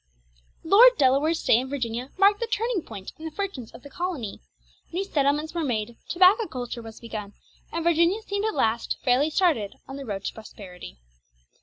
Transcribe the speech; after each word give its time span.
Lord 0.63 0.93
Delaware's 0.97 1.41
stay 1.43 1.59
in 1.59 1.69
Virginia 1.69 2.09
marked 2.17 2.39
the 2.39 2.47
turning 2.47 2.81
point 2.81 3.11
in 3.19 3.25
the 3.25 3.29
fortunes 3.29 3.69
of 3.71 3.83
the 3.83 3.89
colony. 3.91 4.41
New 4.91 5.03
settlements 5.03 5.53
were 5.53 5.63
made, 5.63 5.95
tobacco 6.09 6.47
culture 6.47 6.81
was 6.81 6.99
begun, 6.99 7.33
and 7.71 7.83
Virginia 7.83 8.23
seemed 8.23 8.45
at 8.45 8.55
last 8.55 8.97
fairly 9.03 9.29
started 9.29 9.75
on 9.87 9.97
the 9.97 10.05
road 10.07 10.23
to 10.23 10.33
prosperity. 10.33 10.97